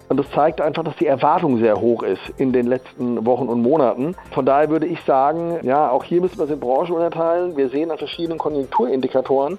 Und 0.09 0.17
das 0.17 0.29
zeigt 0.31 0.61
einfach, 0.61 0.83
dass 0.83 0.95
die 0.95 1.07
Erwartung 1.07 1.57
sehr 1.57 1.79
hoch 1.79 2.01
ist 2.03 2.21
in 2.37 2.53
den 2.53 2.67
letzten 2.67 3.25
Wochen 3.25 3.47
und 3.49 3.61
Monaten. 3.61 4.15
Von 4.31 4.45
daher 4.45 4.69
würde 4.69 4.85
ich 4.85 5.01
sagen, 5.01 5.59
ja, 5.63 5.89
auch 5.89 6.03
hier 6.03 6.21
müssen 6.21 6.37
wir 6.37 6.45
es 6.45 6.51
in 6.51 6.59
Branchen 6.59 6.93
unterteilen. 6.93 7.57
Wir 7.57 7.69
sehen 7.69 7.91
an 7.91 7.97
verschiedenen 7.97 8.37
Konjunkturindikatoren, 8.37 9.57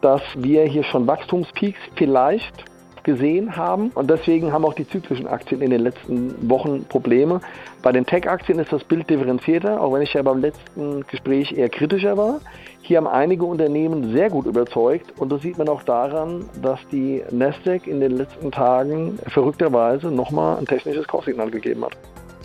dass 0.00 0.22
wir 0.36 0.64
hier 0.64 0.84
schon 0.84 1.06
Wachstumspeaks 1.06 1.80
vielleicht 1.96 2.64
gesehen 3.02 3.56
haben. 3.56 3.90
Und 3.94 4.10
deswegen 4.10 4.52
haben 4.52 4.64
auch 4.64 4.74
die 4.74 4.88
zyklischen 4.88 5.26
Aktien 5.26 5.60
in 5.62 5.70
den 5.70 5.82
letzten 5.82 6.48
Wochen 6.48 6.84
Probleme. 6.84 7.40
Bei 7.82 7.92
den 7.92 8.06
Tech-Aktien 8.06 8.58
ist 8.58 8.72
das 8.72 8.84
Bild 8.84 9.08
differenzierter, 9.08 9.80
auch 9.80 9.92
wenn 9.92 10.02
ich 10.02 10.12
ja 10.14 10.22
beim 10.22 10.40
letzten 10.40 11.06
Gespräch 11.06 11.52
eher 11.52 11.68
kritischer 11.68 12.16
war. 12.16 12.40
Hier 12.80 12.96
haben 12.96 13.06
einige 13.06 13.44
Unternehmen 13.44 14.12
sehr 14.12 14.30
gut 14.30 14.46
überzeugt 14.46 15.12
und 15.20 15.30
das 15.30 15.42
sieht 15.42 15.58
man 15.58 15.68
auch 15.68 15.82
daran, 15.82 16.48
dass 16.62 16.80
die 16.90 17.22
Nasdaq 17.30 17.86
in 17.86 18.00
den 18.00 18.12
letzten 18.12 18.50
Tagen 18.50 19.18
verrückterweise 19.26 20.08
nochmal 20.08 20.56
ein 20.56 20.64
technisches 20.64 21.06
Kaufsignal 21.06 21.50
gegeben 21.50 21.84
hat. 21.84 21.92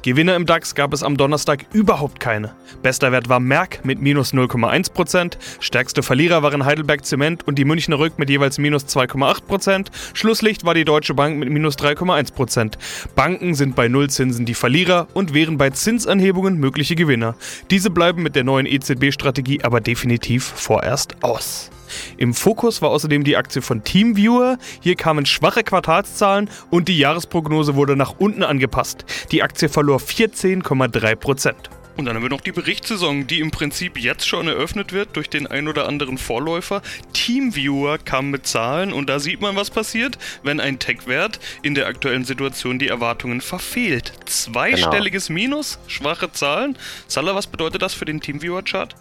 Gewinner 0.03 0.35
im 0.35 0.45
DAX 0.45 0.75
gab 0.75 0.91
es 0.91 1.01
am 1.01 1.15
Donnerstag 1.15 1.65
überhaupt 1.71 2.19
keine. 2.19 2.53
Bester 2.81 3.13
Wert 3.13 3.29
war 3.29 3.39
Merck 3.39 3.85
mit 3.85 4.01
minus 4.01 4.33
0,1%, 4.33 5.38
stärkste 5.61 6.03
Verlierer 6.03 6.44
waren 6.44 6.65
Heidelberg 6.65 7.05
Zement 7.05 7.47
und 7.47 7.57
die 7.57 7.63
Münchner 7.63 8.00
Rück 8.00 8.19
mit 8.19 8.29
jeweils 8.29 8.57
minus 8.57 8.83
2,8%, 8.85 9.88
Schlusslicht 10.13 10.65
war 10.65 10.73
die 10.73 10.83
Deutsche 10.83 11.13
Bank 11.13 11.38
mit 11.38 11.50
minus 11.50 11.77
3,1%. 11.77 12.73
Banken 13.15 13.55
sind 13.55 13.77
bei 13.77 13.88
Nullzinsen 13.88 14.45
die 14.45 14.55
Verlierer 14.55 15.07
und 15.13 15.33
wären 15.33 15.57
bei 15.57 15.69
Zinsanhebungen 15.69 16.57
mögliche 16.57 16.95
Gewinner. 16.95 17.35
Diese 17.71 17.89
bleiben 17.89 18.23
mit 18.23 18.35
der 18.35 18.44
neuen 18.44 18.65
EZB-Strategie 18.65 19.63
aber 19.63 19.79
definitiv 19.79 20.44
vorerst 20.44 21.23
aus. 21.23 21.71
Im 22.18 22.34
Fokus 22.34 22.81
war 22.81 22.90
außerdem 22.90 23.24
die 23.24 23.38
Aktie 23.38 23.62
von 23.62 23.84
Teamviewer. 23.84 24.57
Hier 24.81 24.95
kamen 24.95 25.25
schwache 25.25 25.63
Quartalszahlen 25.63 26.50
und 26.69 26.88
die 26.88 26.98
Jahresprognose 26.98 27.75
wurde 27.75 27.95
nach 27.95 28.16
unten 28.18 28.44
angepasst. 28.44 29.06
Die 29.31 29.44
Aktie 29.44 29.69
verlor 29.69 30.00
14,3 30.00 31.16
Prozent. 31.16 31.69
Und 31.95 32.06
dann 32.06 32.16
haben 32.16 32.24
wir 32.24 32.30
noch 32.30 32.42
die 32.42 32.51
Berichtssaison, 32.51 33.28
die 33.28 33.40
im 33.40 33.51
Prinzip 33.51 34.00
jetzt 34.00 34.28
schon 34.28 34.48
eröffnet 34.48 34.94
wird 34.94 35.16
durch 35.16 35.30
den 35.30 35.45
ein 35.45 35.68
oder 35.68 35.88
anderen 35.88 36.18
Vorläufer. 36.18 36.81
Teamviewer 37.14 38.00
kam 38.00 38.31
mit 38.31 38.47
Zahlen 38.47 38.94
und 38.94 39.09
da 39.09 39.19
sieht 39.19 39.42
man, 39.42 39.56
was 39.56 39.69
passiert, 39.69 40.18
wenn 40.42 40.59
ein 40.59 40.80
Tech-Wert 40.80 41.40
in 41.62 41.76
der 41.76 41.85
aktuellen 41.85 42.26
Situation 42.26 42.80
die 42.80 42.88
Erwartungen 42.88 43.42
verfehlt. 43.42 44.14
Zweistelliges 44.26 45.28
genau. 45.28 45.40
Minus, 45.40 45.78
schwache 45.88 46.31
Zahlen. 46.31 46.78
Salah, 47.07 47.35
was 47.35 47.45
bedeutet 47.45 47.83
das 47.83 47.94
für 47.94 48.06
den 48.06 48.21
Teamviewer-Chart? 48.21 48.95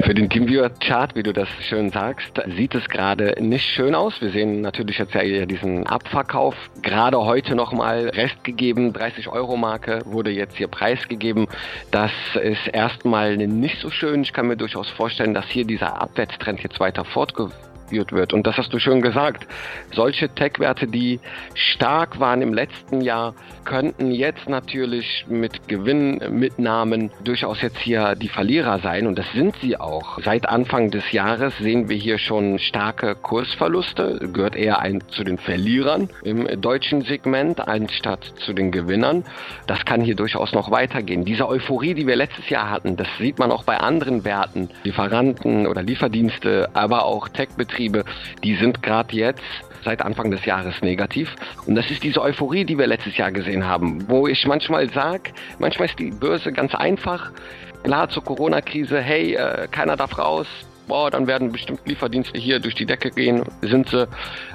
Für 0.00 0.14
den 0.14 0.28
TeamViewer-Chart, 0.28 1.14
wie 1.14 1.22
du 1.22 1.32
das 1.32 1.48
schön 1.60 1.90
sagst, 1.90 2.40
sieht 2.56 2.74
es 2.74 2.88
gerade 2.88 3.34
nicht 3.40 3.64
schön 3.64 3.94
aus. 3.94 4.20
Wir 4.20 4.30
sehen 4.30 4.60
natürlich 4.60 4.98
jetzt 4.98 5.14
ja 5.14 5.46
diesen 5.46 5.86
Abverkauf. 5.86 6.54
Gerade 6.82 7.18
heute 7.18 7.54
nochmal 7.54 8.08
Rest 8.08 8.42
gegeben, 8.44 8.92
30-Euro-Marke 8.92 10.00
wurde 10.04 10.30
jetzt 10.30 10.56
hier 10.56 10.68
preisgegeben. 10.68 11.46
Das 11.90 12.12
ist 12.42 12.68
erstmal 12.72 13.36
nicht 13.36 13.80
so 13.80 13.90
schön. 13.90 14.22
Ich 14.22 14.32
kann 14.32 14.46
mir 14.46 14.56
durchaus 14.56 14.88
vorstellen, 14.90 15.34
dass 15.34 15.46
hier 15.46 15.64
dieser 15.64 16.00
Abwärtstrend 16.00 16.62
jetzt 16.62 16.80
weiter 16.80 17.04
fortgeführt 17.04 17.71
geführt 17.92 18.12
wird. 18.12 18.32
Und 18.32 18.46
das 18.46 18.56
hast 18.56 18.72
du 18.72 18.78
schön 18.78 19.02
gesagt. 19.02 19.46
Solche 19.92 20.28
Tech-Werte, 20.28 20.86
die 20.86 21.20
stark 21.54 22.18
waren 22.18 22.40
im 22.40 22.54
letzten 22.54 23.02
Jahr, 23.02 23.34
könnten 23.64 24.10
jetzt 24.10 24.48
natürlich 24.48 25.26
mit 25.28 25.68
Gewinnmitnahmen 25.68 27.10
durchaus 27.22 27.60
jetzt 27.60 27.78
hier 27.78 28.14
die 28.14 28.28
Verlierer 28.28 28.78
sein. 28.80 29.06
Und 29.06 29.18
das 29.18 29.30
sind 29.32 29.54
sie 29.60 29.76
auch. 29.76 30.18
Seit 30.24 30.48
Anfang 30.48 30.90
des 30.90 31.12
Jahres 31.12 31.56
sehen 31.58 31.88
wir 31.88 31.96
hier 31.96 32.18
schon 32.18 32.58
starke 32.58 33.14
Kursverluste. 33.14 34.30
Gehört 34.32 34.56
eher 34.56 34.80
ein, 34.80 35.02
zu 35.08 35.22
den 35.22 35.38
Verlierern 35.38 36.08
im 36.22 36.48
deutschen 36.60 37.02
Segment 37.02 37.60
anstatt 37.60 38.24
zu 38.44 38.54
den 38.54 38.72
Gewinnern. 38.72 39.24
Das 39.66 39.84
kann 39.84 40.00
hier 40.00 40.16
durchaus 40.16 40.52
noch 40.52 40.70
weitergehen. 40.70 41.24
Diese 41.24 41.46
Euphorie, 41.46 41.94
die 41.94 42.06
wir 42.06 42.16
letztes 42.16 42.48
Jahr 42.48 42.70
hatten, 42.70 42.96
das 42.96 43.08
sieht 43.18 43.38
man 43.38 43.52
auch 43.52 43.64
bei 43.64 43.76
anderen 43.76 44.24
Werten, 44.24 44.70
Lieferanten 44.82 45.66
oder 45.66 45.82
Lieferdienste, 45.82 46.70
aber 46.72 47.04
auch 47.04 47.28
Tech-Betriebe 47.28 47.81
Betriebe, 47.88 48.04
die 48.44 48.54
sind 48.56 48.82
gerade 48.82 49.14
jetzt 49.16 49.42
seit 49.84 50.02
Anfang 50.02 50.30
des 50.30 50.44
Jahres 50.44 50.80
negativ. 50.82 51.34
Und 51.66 51.74
das 51.74 51.90
ist 51.90 52.02
diese 52.04 52.22
Euphorie, 52.22 52.64
die 52.64 52.78
wir 52.78 52.86
letztes 52.86 53.16
Jahr 53.16 53.32
gesehen 53.32 53.64
haben, 53.64 54.08
wo 54.08 54.28
ich 54.28 54.46
manchmal 54.46 54.88
sage, 54.90 55.32
manchmal 55.58 55.88
ist 55.88 55.98
die 55.98 56.10
Börse 56.10 56.52
ganz 56.52 56.74
einfach. 56.74 57.32
Klar, 57.82 58.08
zur 58.08 58.22
Corona-Krise, 58.22 59.00
hey, 59.00 59.34
äh, 59.34 59.66
keiner 59.68 59.96
darf 59.96 60.16
raus, 60.16 60.46
boah, 60.86 61.10
dann 61.10 61.26
werden 61.26 61.52
bestimmt 61.52 61.80
Lieferdienste 61.84 62.38
hier 62.38 62.60
durch 62.60 62.74
die 62.74 62.86
Decke 62.86 63.10
gehen. 63.10 63.44
Sind 63.62 63.88
sie, 63.88 64.08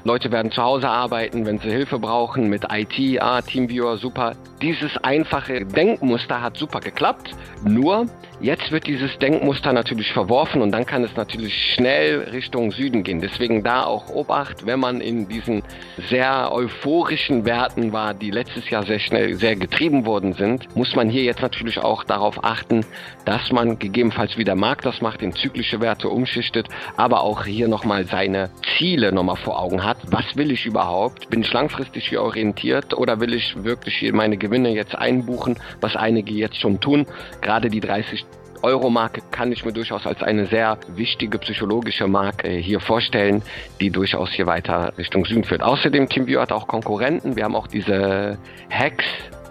Leute 0.04 0.32
werden 0.32 0.52
zu 0.52 0.62
Hause 0.62 0.90
arbeiten, 0.90 1.46
wenn 1.46 1.60
sie 1.60 1.70
Hilfe 1.70 2.00
brauchen 2.00 2.50
mit 2.50 2.66
IT, 2.72 3.22
ah, 3.22 3.42
Teamviewer, 3.42 3.98
super. 3.98 4.34
Dieses 4.62 4.98
einfache 4.98 5.66
Denkmuster 5.66 6.42
hat 6.42 6.58
super 6.58 6.80
geklappt. 6.80 7.36
Nur, 7.64 8.08
jetzt 8.40 8.72
wird 8.72 8.88
dieses 8.88 9.18
Denkmuster 9.20 9.74
natürlich 9.74 10.12
verworfen 10.12 10.62
und 10.62 10.72
dann 10.72 10.86
kann 10.86 11.04
es 11.04 11.16
natürlich 11.16 11.74
schnell 11.74 12.30
Richtung 12.32 12.72
Süden 12.72 13.04
gehen. 13.04 13.22
Deswegen 13.22 13.64
da 13.64 13.84
auch 13.84 14.10
Obacht, 14.10 14.66
wenn 14.66 14.80
man 14.80 15.02
in 15.02 15.28
diesen 15.28 15.64
sehr 16.10 16.52
euphorischen 16.52 17.46
Werten 17.46 17.94
war, 17.94 18.14
die 18.14 18.32
letztes 18.32 18.70
Jahr 18.70 18.86
sehr 18.86 19.00
schnell, 19.00 19.36
sehr 19.36 19.56
getrieben 19.56 20.06
worden 20.06 20.34
sind, 20.34 20.76
muss 20.76 20.96
man 20.96 21.10
hier 21.10 21.24
jetzt 21.24 21.42
natürlich 21.42 21.80
auch 21.80 22.04
darauf 22.04 22.44
achten, 22.44 22.86
dass 23.26 23.52
man 23.52 23.78
gegebenenfalls, 23.78 24.38
wie 24.38 24.44
der 24.44 24.56
Markt 24.56 24.86
das 24.86 25.02
macht, 25.02 25.22
in 25.22 25.34
zyklische 25.34 25.82
Werte 25.82 26.10
umschichtet, 26.18 26.68
aber 26.98 27.22
auch 27.22 27.46
hier 27.46 27.68
nochmal 27.68 28.06
seine 28.06 28.50
Ziele 28.78 29.12
nochmal 29.12 29.38
vor 29.38 29.60
Augen 29.60 29.84
hat. 29.84 29.98
Was 30.12 30.36
will 30.36 30.52
ich 30.52 30.66
überhaupt? 30.66 31.30
Bin 31.30 31.42
ich 31.42 31.54
langfristig 31.54 32.10
hier 32.10 32.22
orientiert 32.22 32.94
oder 32.98 33.20
will 33.20 33.34
ich 33.34 33.64
wirklich 33.64 33.96
hier 33.96 34.14
meine 34.14 34.38
Gewinne 34.38 34.70
jetzt 34.72 34.96
einbuchen, 34.96 35.58
was 35.80 35.96
einige 35.96 36.34
jetzt 36.34 36.60
schon 36.60 36.80
tun? 36.80 37.06
Gerade 37.42 37.70
die 37.70 37.80
30 37.80 38.26
Euro-Marke 38.64 39.22
kann 39.32 39.52
ich 39.52 39.64
mir 39.66 39.72
durchaus 39.72 40.08
als 40.08 40.24
eine 40.24 40.48
sehr 40.48 40.80
wichtige 40.96 41.38
psychologische 41.38 42.08
Marke 42.08 42.50
hier 42.50 42.80
vorstellen, 42.80 43.44
die 43.80 43.92
durchaus 43.92 44.32
hier 44.32 44.48
weiter 44.48 44.94
Richtung 44.98 45.26
Süden 45.26 45.44
führt. 45.44 45.62
Außerdem 45.62 46.10
TeamViewer 46.10 46.42
hat 46.42 46.52
auch 46.52 46.68
Konkurrenten. 46.68 47.36
Wir 47.36 47.44
haben 47.44 47.56
auch 47.56 47.68
diese 47.68 48.38
Hacks 48.72 49.06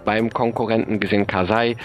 beim 0.05 0.31
Konkurrenten 0.31 1.01
gesehen, 1.01 1.27
Kasai. 1.27 1.77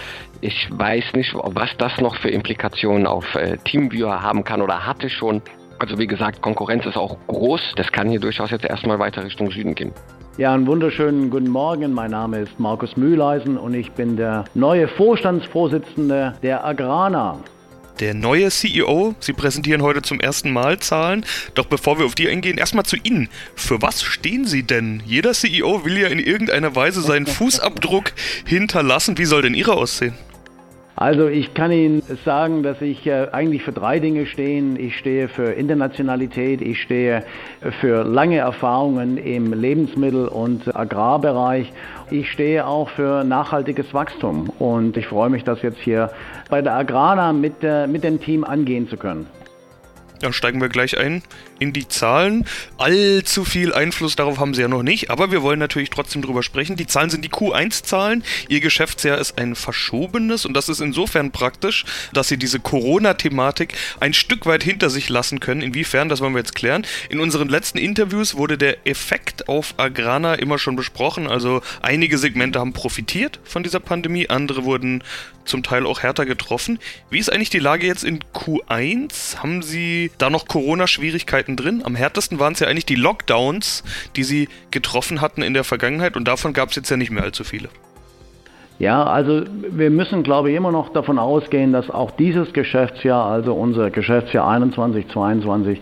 Ich 0.44 0.68
weiß 0.72 1.14
nicht, 1.14 1.36
was 1.36 1.70
das 1.78 2.02
noch 2.02 2.16
für 2.16 2.30
Implikationen 2.30 3.06
auf 3.06 3.36
äh, 3.36 3.58
Teamviewer 3.58 4.24
haben 4.24 4.44
kann 4.44 4.64
oder 4.64 4.88
hatte 4.88 5.08
schon. 5.08 5.44
Also 5.78 6.00
wie 6.00 6.08
gesagt, 6.08 6.42
Konkurrenz 6.42 6.84
ist 6.88 6.98
auch 6.98 7.16
groß. 7.28 7.74
Das 7.76 7.92
kann 7.92 8.10
hier 8.10 8.20
durchaus 8.20 8.50
jetzt 8.50 8.66
erstmal 8.66 8.98
weiter 8.98 9.24
Richtung 9.24 9.52
Süden 9.52 9.76
gehen. 9.76 9.94
Ja, 10.38 10.52
einen 10.56 10.66
wunderschönen 10.66 11.30
guten 11.30 11.50
Morgen. 11.50 11.94
Mein 11.94 12.10
Name 12.10 12.40
ist 12.40 12.60
Markus 12.60 12.98
Mühleisen 12.98 13.56
und 13.56 13.76
ich 13.76 13.92
bin 13.92 14.18
der 14.18 14.46
neue 14.56 14.88
Vorstandsvorsitzende 14.88 16.34
der 16.42 16.66
Agrana. 16.66 17.38
Der 18.00 18.16
neue 18.16 18.50
CEO, 18.50 19.14
Sie 19.20 19.34
präsentieren 19.34 19.84
heute 19.84 20.02
zum 20.02 20.20
ersten 20.20 20.52
Mal 20.52 20.80
Zahlen. 20.80 21.24
Doch 21.54 21.68
bevor 21.68 22.00
wir 22.00 22.06
auf 22.08 22.16
die 22.16 22.30
eingehen, 22.30 22.58
erstmal 22.58 22.86
zu 22.86 22.96
Ihnen. 22.96 23.30
Für 23.54 23.84
was 23.84 24.02
stehen 24.02 24.46
Sie 24.46 24.64
denn? 24.64 25.04
Jeder 25.06 25.34
CEO 25.34 25.86
will 25.86 26.00
ja 26.00 26.08
in 26.08 26.18
irgendeiner 26.18 26.76
Weise 26.76 27.02
seinen 27.02 27.28
Fußabdruck 27.28 28.14
hinterlassen. 28.44 29.20
Wie 29.20 29.26
soll 29.26 29.44
denn 29.44 29.54
Ihre 29.54 29.74
aussehen? 29.74 30.16
Also 31.02 31.30
ich 31.30 31.56
kann 31.56 31.72
Ihnen 31.72 32.04
sagen, 32.26 32.62
dass 32.62 32.80
ich 32.80 33.08
äh, 33.08 33.30
eigentlich 33.32 33.64
für 33.64 33.72
drei 33.72 33.98
Dinge 33.98 34.28
stehe. 34.28 34.62
Ich 34.78 34.98
stehe 34.98 35.30
für 35.30 35.54
Internationalität, 35.54 36.62
ich 36.62 36.80
stehe 36.80 37.24
für 37.80 38.04
lange 38.04 38.38
Erfahrungen 38.38 39.18
im 39.18 39.52
Lebensmittel- 39.52 40.28
und 40.28 40.76
Agrarbereich. 40.76 41.74
Ich 42.12 42.30
stehe 42.30 42.68
auch 42.68 42.88
für 42.90 43.24
nachhaltiges 43.24 43.96
Wachstum 43.96 44.52
und 44.60 44.96
ich 44.96 45.08
freue 45.08 45.32
mich, 45.32 45.44
das 45.44 45.64
jetzt 45.64 45.80
hier 45.80 46.12
bei 46.52 46.62
der 46.62 46.76
Agrana 46.76 47.34
mit, 47.34 47.64
äh, 47.64 47.88
mit 47.88 48.04
dem 48.04 48.22
Team 48.22 48.44
angehen 48.44 48.88
zu 48.88 48.96
können. 48.96 49.26
Dann 50.22 50.34
steigen 50.34 50.62
wir 50.62 50.70
gleich 50.70 50.98
ein 50.98 51.24
in 51.60 51.74
die 51.74 51.88
Zahlen. 51.88 52.46
Allzu 52.78 53.46
viel 53.46 53.74
Einfluss 53.74 54.16
darauf 54.16 54.40
haben 54.40 54.54
sie 54.54 54.62
ja 54.62 54.68
noch 54.68 54.84
nicht, 54.84 55.10
aber 55.10 55.32
wir 55.32 55.42
wollen 55.42 55.60
natürlich 55.60 55.90
trotzdem 55.90 56.22
drüber 56.22 56.44
sprechen. 56.44 56.76
Die 56.76 56.88
Zahlen 56.88 57.10
sind 57.10 57.24
die 57.24 57.30
Q1-Zahlen. 57.30 58.24
Ihr 58.48 58.60
Geschäftsjahr 58.62 59.18
ist 59.18 59.38
ein 59.38 59.56
verschobenes 59.56 60.46
und 60.46 60.54
das 60.54 60.70
ist 60.70 60.82
insofern 60.82 61.32
praktisch, 61.32 61.86
dass 62.14 62.28
sie 62.28 62.38
diese 62.38 62.60
Corona-Thematik 62.60 63.74
ein 64.00 64.14
Stück 64.14 64.46
weit 64.46 64.64
hinter 64.64 64.90
sich 64.90 65.10
lassen 65.10 65.40
können. 65.40 65.62
Inwiefern, 65.62 66.10
das 66.10 66.22
wollen 66.22 66.34
wir 66.34 66.40
jetzt 66.40 66.56
klären. 66.56 66.86
In 67.10 67.20
unseren 67.20 67.50
letzten 67.50 67.78
Interviews 67.78 68.36
wurde 68.36 68.58
der 68.58 68.88
Effekt 68.88 69.48
auf 69.48 69.76
Agrana 69.78 70.36
immer 70.36 70.58
schon 70.58 70.76
besprochen. 70.76 71.28
Also 71.28 71.62
einige 71.82 72.18
Segmente 72.18 72.60
haben 72.60 72.74
profitiert 72.74 73.40
von 73.44 73.64
dieser 73.64 73.80
Pandemie, 73.80 74.30
andere 74.30 74.64
wurden 74.64 75.04
zum 75.46 75.64
Teil 75.64 75.86
auch 75.86 76.02
härter 76.02 76.26
getroffen. 76.26 76.80
Wie 77.10 77.20
ist 77.20 77.32
eigentlich 77.32 77.50
die 77.50 77.60
Lage 77.60 77.88
jetzt 77.88 78.04
in 78.04 78.20
Q1? 78.34 79.38
Haben 79.38 79.62
Sie 79.62 80.12
da 80.18 80.30
noch 80.30 80.48
Corona-Schwierigkeiten 80.48 81.56
drin? 81.56 81.82
Am 81.84 81.96
härtesten 81.96 82.40
waren 82.40 82.54
es 82.54 82.60
ja 82.60 82.68
eigentlich 82.68 82.86
die 82.86 82.96
Lockdowns, 82.96 83.84
die 84.16 84.24
Sie 84.24 84.50
getroffen 84.72 85.22
hatten 85.22 85.42
in 85.42 85.54
der 85.54 85.64
Vergangenheit 85.64 86.16
und 86.16 86.28
davon 86.28 86.54
gab 86.54 86.70
es 86.70 86.76
jetzt 86.76 86.90
ja 86.90 86.98
nicht 86.98 87.12
mehr 87.12 87.24
allzu 87.24 87.44
viele. 87.44 87.70
Ja, 88.80 89.04
also 89.04 89.44
wir 89.70 89.92
müssen, 89.92 90.24
glaube 90.24 90.50
ich, 90.50 90.58
immer 90.58 90.72
noch 90.72 90.90
davon 90.90 91.20
ausgehen, 91.20 91.72
dass 91.72 91.92
auch 91.92 92.10
dieses 92.10 92.52
Geschäftsjahr, 92.52 93.26
also 93.28 93.54
unser 93.54 93.92
Geschäftsjahr 93.92 94.48
21, 94.48 95.08
22, 95.08 95.80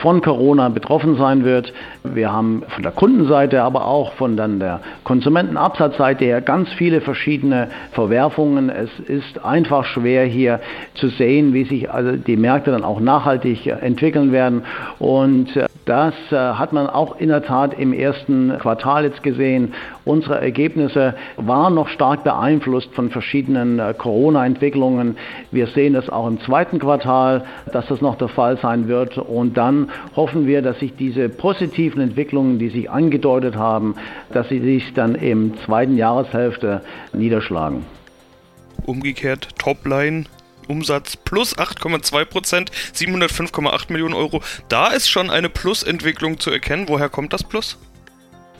von 0.00 0.20
Corona 0.22 0.68
betroffen 0.68 1.16
sein 1.16 1.44
wird. 1.44 1.72
Wir 2.02 2.32
haben 2.32 2.64
von 2.68 2.82
der 2.82 2.90
Kundenseite, 2.90 3.62
aber 3.62 3.86
auch 3.86 4.14
von 4.14 4.36
dann 4.36 4.58
der 4.58 4.80
Konsumentenabsatzseite 5.04 6.24
her 6.24 6.40
ganz 6.40 6.72
viele 6.72 7.00
verschiedene 7.00 7.68
Verwerfungen. 7.92 8.70
Es 8.70 8.90
ist 8.98 9.44
einfach 9.44 9.84
schwer 9.84 10.24
hier 10.24 10.58
zu 10.94 11.08
sehen, 11.10 11.54
wie 11.54 11.64
sich 11.64 11.92
also 11.92 12.16
die 12.16 12.36
Märkte 12.36 12.72
dann 12.72 12.82
auch 12.82 12.98
nachhaltig 12.98 13.66
entwickeln 13.66 14.32
werden. 14.32 14.62
Und 14.98 15.56
äh, 15.56 15.66
das 15.84 16.14
äh, 16.30 16.36
hat 16.36 16.72
man 16.72 16.86
auch 16.86 17.16
in 17.16 17.28
der 17.28 17.42
Tat 17.42 17.78
im 17.78 17.92
ersten 17.92 18.56
Quartal 18.58 19.04
jetzt 19.04 19.22
gesehen. 19.22 19.74
Unsere 20.04 20.40
Ergebnisse 20.40 21.14
waren 21.36 21.74
noch 21.74 21.88
stark 21.88 22.22
beeinflusst 22.22 22.94
von 22.94 23.10
verschiedenen 23.10 23.78
äh, 23.78 23.94
Corona-Entwicklungen. 23.96 25.16
Wir 25.50 25.66
sehen 25.68 25.96
es 25.96 26.08
auch 26.08 26.28
im 26.28 26.40
zweiten 26.40 26.78
Quartal, 26.78 27.44
dass 27.72 27.86
das 27.88 28.00
noch 28.00 28.16
der 28.16 28.28
Fall 28.28 28.58
sein 28.58 28.86
wird. 28.86 29.18
Und 29.18 29.56
dann 29.56 29.90
hoffen 30.14 30.46
wir, 30.46 30.62
dass 30.62 30.78
sich 30.78 30.94
diese 30.94 31.28
positiven 31.28 32.00
Entwicklungen, 32.00 32.58
die 32.58 32.68
sich 32.68 32.88
angedeutet 32.88 33.56
haben, 33.56 33.96
dass 34.32 34.48
sie 34.48 34.60
sich 34.60 34.94
dann 34.94 35.16
im 35.16 35.58
zweiten 35.64 35.96
Jahreshälfte 35.96 36.82
niederschlagen. 37.12 37.84
Umgekehrt, 38.86 39.48
Topline 39.58 40.24
Umsatz 40.68 41.16
plus 41.16 41.56
8,2 41.56 42.24
Prozent, 42.24 42.72
705,8 42.94 43.92
Millionen 43.92 44.14
Euro. 44.14 44.42
Da 44.68 44.88
ist 44.88 45.10
schon 45.10 45.30
eine 45.30 45.48
Plusentwicklung 45.48 46.38
zu 46.38 46.50
erkennen. 46.50 46.88
Woher 46.88 47.08
kommt 47.08 47.32
das 47.32 47.42
Plus? 47.44 47.78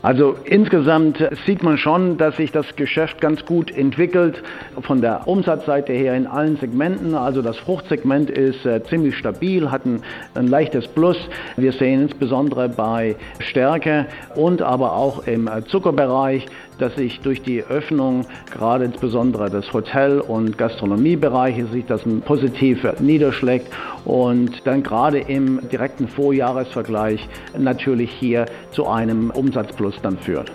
Also 0.03 0.35
insgesamt 0.45 1.25
sieht 1.47 1.63
man 1.63 1.79
schon, 1.79 2.19
dass 2.19 2.37
sich 2.37 2.51
das 2.51 2.75
Geschäft 2.75 3.21
ganz 3.21 3.45
gut 3.47 3.71
entwickelt 3.71 4.43
von 4.81 5.01
der 5.01 5.29
Umsatzseite 5.29 5.93
her 5.93 6.17
in 6.17 6.27
allen 6.27 6.57
Segmenten. 6.57 7.15
Also 7.15 7.41
das 7.41 7.57
Fruchtsegment 7.59 8.29
ist 8.29 8.67
äh, 8.67 8.83
ziemlich 8.83 9.17
stabil, 9.17 9.71
hat 9.71 9.87
ein, 9.87 10.03
ein, 10.35 10.49
leichtes 10.49 10.89
Plus. 10.89 11.17
Wir 11.57 11.71
sehen 11.73 12.03
insbesondere 12.03 12.69
bei 12.69 13.15
Stärke 13.39 14.07
und 14.35 14.61
aber 14.61 14.97
auch 14.97 15.29
im 15.29 15.47
äh, 15.47 15.65
Zuckerbereich 15.67 16.47
dass 16.79 16.95
sich 16.97 17.21
durch 17.21 17.43
die 17.43 17.63
Öffnung 17.63 18.27
gerade 18.51 18.85
insbesondere 18.85 19.51
des 19.51 19.73
Hotel- 19.73 20.21
und 20.21 20.59
Gastronomiebereiches 20.59 21.71
sich 21.71 21.87
das 21.87 22.03
positiv 22.25 22.87
niederschlägt 23.01 23.69
und 24.05 24.67
dann 24.67 24.83
gerade 24.83 25.19
im 25.19 25.69
direkten 25.71 26.09
Vorjahresvergleich 26.09 27.29
natürlich 27.57 28.11
hier 28.11 28.47
zu 28.73 28.87
einem 28.87 29.31
Umsatzplus 29.31 29.95
dann 30.03 30.19
führt. 30.19 30.53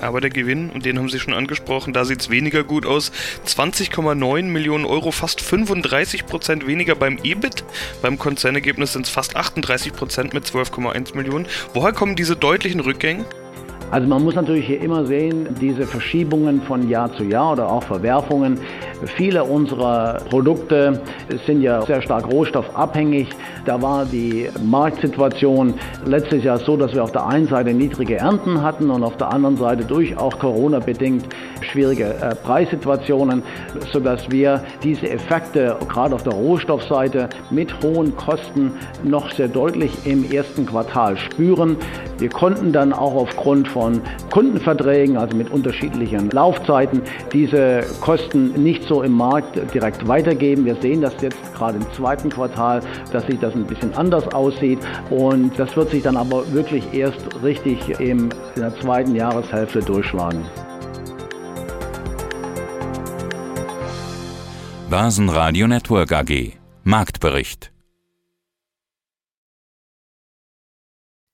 Aber 0.00 0.20
der 0.20 0.30
Gewinn, 0.30 0.70
und 0.70 0.84
den 0.84 0.98
haben 0.98 1.08
Sie 1.08 1.18
schon 1.18 1.34
angesprochen, 1.34 1.92
da 1.92 2.04
sieht 2.04 2.20
es 2.20 2.30
weniger 2.30 2.64
gut 2.64 2.86
aus. 2.86 3.12
20,9 3.46 4.42
Millionen 4.44 4.84
Euro, 4.84 5.10
fast 5.10 5.40
35 5.40 6.26
Prozent 6.26 6.66
weniger 6.66 6.94
beim 6.94 7.18
EBIT. 7.22 7.64
Beim 8.02 8.18
Konzernergebnis 8.18 8.94
sind 8.94 9.06
es 9.06 9.12
fast 9.12 9.36
38 9.36 9.92
Prozent 9.92 10.34
mit 10.34 10.44
12,1 10.44 11.14
Millionen. 11.14 11.46
Woher 11.74 11.92
kommen 11.92 12.16
diese 12.16 12.36
deutlichen 12.36 12.80
Rückgänge? 12.80 13.26
Also 13.90 14.08
man 14.08 14.24
muss 14.24 14.34
natürlich 14.34 14.66
hier 14.66 14.80
immer 14.80 15.06
sehen, 15.06 15.48
diese 15.60 15.86
Verschiebungen 15.86 16.60
von 16.62 16.88
Jahr 16.88 17.12
zu 17.12 17.22
Jahr 17.22 17.52
oder 17.52 17.70
auch 17.70 17.84
Verwerfungen. 17.84 18.58
Viele 19.16 19.44
unserer 19.44 20.18
Produkte 20.28 21.00
sind 21.46 21.62
ja 21.62 21.82
sehr 21.82 22.02
stark 22.02 22.26
rohstoffabhängig. 22.32 23.28
Da 23.64 23.80
war 23.80 24.04
die 24.04 24.48
Marktsituation 24.64 25.74
letztes 26.04 26.42
Jahr 26.42 26.58
so, 26.58 26.76
dass 26.76 26.94
wir 26.94 27.04
auf 27.04 27.12
der 27.12 27.26
einen 27.26 27.46
Seite 27.46 27.72
niedrige 27.72 28.16
Ernten 28.16 28.62
hatten 28.62 28.90
und 28.90 29.04
auf 29.04 29.16
der 29.18 29.32
anderen 29.32 29.56
Seite 29.56 29.84
durch 29.84 30.16
auch 30.16 30.38
Corona 30.38 30.80
bedingt 30.80 31.26
schwierige 31.60 32.04
äh, 32.04 32.34
Preissituationen, 32.34 33.42
sodass 33.92 34.30
wir 34.30 34.62
diese 34.82 35.10
Effekte 35.10 35.76
gerade 35.88 36.14
auf 36.14 36.22
der 36.22 36.32
Rohstoffseite 36.32 37.28
mit 37.50 37.82
hohen 37.82 38.16
Kosten 38.16 38.72
noch 39.04 39.30
sehr 39.30 39.48
deutlich 39.48 39.92
im 40.06 40.30
ersten 40.30 40.66
Quartal 40.66 41.16
spüren. 41.16 41.76
Wir 42.18 42.30
konnten 42.30 42.72
dann 42.72 42.92
auch 42.92 43.14
aufgrund 43.14 43.68
von 43.76 44.00
Kundenverträgen, 44.30 45.18
also 45.18 45.36
mit 45.36 45.50
unterschiedlichen 45.50 46.30
Laufzeiten, 46.30 47.02
diese 47.34 47.84
Kosten 48.00 48.62
nicht 48.62 48.84
so 48.84 49.02
im 49.02 49.12
Markt 49.12 49.60
direkt 49.74 50.08
weitergeben. 50.08 50.64
Wir 50.64 50.76
sehen 50.76 51.02
das 51.02 51.12
jetzt 51.20 51.36
gerade 51.54 51.76
im 51.76 51.92
zweiten 51.92 52.30
Quartal, 52.30 52.80
dass 53.12 53.26
sich 53.26 53.38
das 53.38 53.52
ein 53.54 53.66
bisschen 53.66 53.92
anders 53.94 54.26
aussieht 54.32 54.78
und 55.10 55.58
das 55.58 55.76
wird 55.76 55.90
sich 55.90 56.02
dann 56.02 56.16
aber 56.16 56.50
wirklich 56.54 56.84
erst 56.94 57.20
richtig 57.42 58.00
in 58.00 58.30
der 58.56 58.74
zweiten 58.80 59.14
Jahreshälfte 59.14 59.80
durchschlagen. 59.80 60.42
Basen 64.88 65.28
Radio 65.28 65.66
Network 65.66 66.12
AG 66.12 66.54
Marktbericht 66.82 67.75